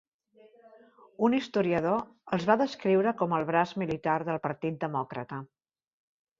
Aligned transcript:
Un 1.27 1.35
historiador 1.39 2.01
els 2.39 2.49
va 2.53 2.57
descriure 2.63 3.15
com 3.21 3.37
el 3.41 3.47
braç 3.53 3.77
militar 3.85 4.19
del 4.33 4.43
Partit 4.49 4.83
Demòcrata. 4.89 5.45